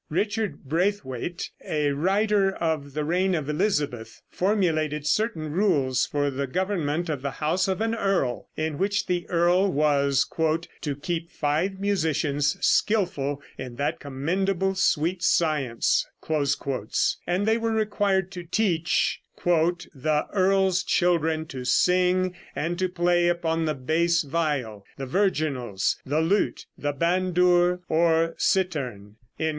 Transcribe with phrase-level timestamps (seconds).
[0.09, 7.07] Richard Braithwaite, a writer of the reign of Elizabeth, formulated certain rules for the government
[7.07, 10.27] of the house of an earl, in which the earl was
[10.81, 16.07] "to keep five musicians, skillful in that commendable sweet science";
[17.27, 23.65] and they were required to teach "the earl's children to sing and to play upon
[23.65, 29.17] the bass viol, the virginals, the lute, the bandour or cittern."